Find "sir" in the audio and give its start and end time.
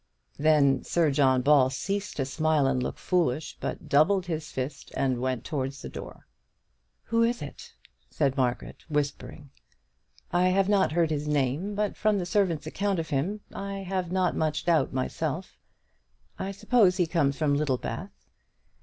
0.83-1.11